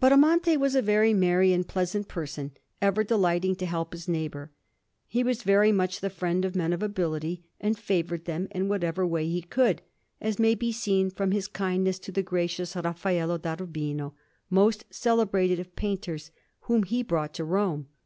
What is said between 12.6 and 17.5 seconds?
Raffaello da Urbino, most celebrated of painters, whom he brought to